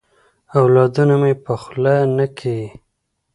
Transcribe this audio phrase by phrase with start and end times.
[0.59, 2.65] اولادونه مي په خوله نه کیې.